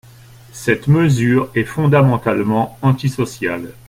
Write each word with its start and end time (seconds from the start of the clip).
Cette 0.51 0.87
mesure 0.87 1.51
est 1.53 1.63
fondamentalement 1.63 2.75
antisociale. 2.81 3.75